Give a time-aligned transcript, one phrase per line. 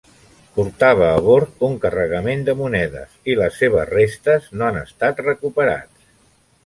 [0.53, 6.11] Portava a bord un carregament de monedes, i les seves restes no han estat recuperats.